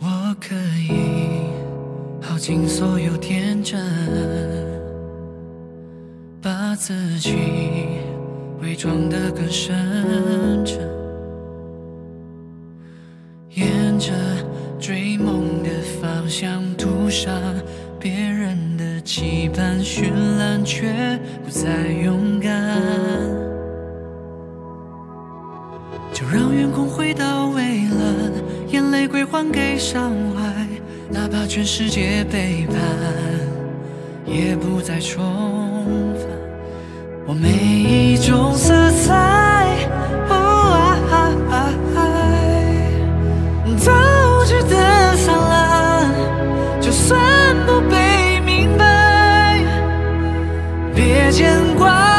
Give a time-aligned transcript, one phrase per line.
[0.00, 0.54] 我可
[0.88, 1.48] 以
[2.20, 3.80] 耗尽所有天真，
[6.42, 7.32] 把自己
[8.60, 9.74] 伪装得更深
[10.64, 10.80] 沉，
[13.50, 14.12] 沿着
[14.78, 15.70] 追梦的
[16.02, 17.32] 方向涂上
[18.04, 22.52] 别人的期盼，绚烂却不再勇敢。
[26.12, 28.30] 就让远空回到蔚蓝，
[28.68, 30.66] 眼泪归还给伤怀，
[31.08, 32.76] 哪怕全世界背叛，
[34.26, 35.24] 也不再重
[36.12, 36.28] 返。
[37.26, 38.52] 我每一种
[51.34, 52.13] 牵挂。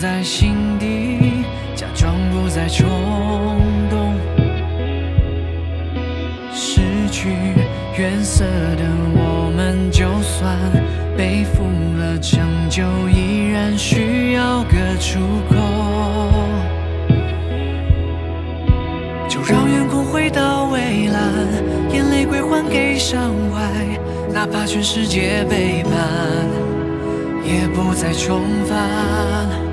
[0.00, 1.44] 在心底，
[1.76, 2.88] 假装不再冲
[3.90, 4.14] 动。
[6.54, 6.80] 失
[7.12, 7.28] 去
[7.98, 10.56] 原色的我们，就算
[11.18, 11.64] 背负
[11.98, 15.20] 了成就，依然需要个出
[15.50, 15.56] 口。
[19.28, 21.30] 就让远空回到蔚蓝，
[21.92, 24.32] 眼泪归还给伤怀。
[24.32, 25.92] 哪怕全世界背叛，
[27.44, 29.69] 也不再重返。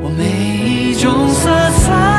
[0.00, 2.17] 我每一种色彩。